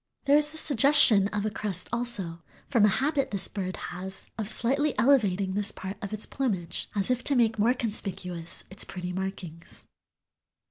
[0.25, 4.49] There is the suggestion of a crest also, from a habit this bird has of
[4.49, 9.13] slightly elevating this part of its plumage, as if to make more conspicuous its pretty
[9.13, 9.83] markings."